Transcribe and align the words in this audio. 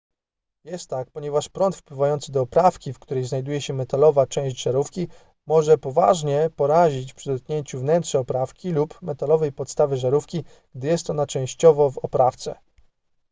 jest 0.63 0.89
tak 0.89 1.11
ponieważ 1.11 1.49
prąd 1.49 1.75
wpływający 1.75 2.31
do 2.31 2.41
oprawki 2.41 2.93
w 2.93 2.99
której 2.99 3.23
znajduje 3.23 3.61
się 3.61 3.73
metalowa 3.73 4.27
część 4.27 4.61
żarówki 4.61 5.07
może 5.47 5.77
poważnie 5.77 6.49
porazić 6.55 7.13
przy 7.13 7.29
dotknięciu 7.33 7.79
wnętrza 7.79 8.19
oprawki 8.19 8.71
lub 8.71 9.01
metalowej 9.01 9.51
podstawy 9.51 9.97
żarówki 9.97 10.43
gdy 10.75 10.87
jest 10.87 11.09
ona 11.09 11.27
częściowo 11.27 11.91
w 11.91 11.97
oprawce 11.97 12.55